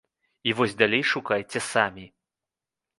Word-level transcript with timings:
І 0.49 0.53
вось 0.59 0.73
далей 0.81 1.03
шукайце 1.11 1.59
самі. 1.71 2.05